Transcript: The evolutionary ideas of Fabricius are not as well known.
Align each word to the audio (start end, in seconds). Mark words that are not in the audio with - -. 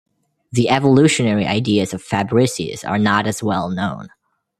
The 0.51 0.67
evolutionary 0.67 1.45
ideas 1.45 1.93
of 1.93 2.01
Fabricius 2.01 2.83
are 2.83 2.97
not 2.97 3.27
as 3.27 3.43
well 3.43 3.69
known. 3.69 4.07